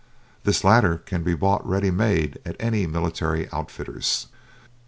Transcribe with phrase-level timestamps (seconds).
[0.45, 4.25] This latter can be bough ready made at any military outfitter's.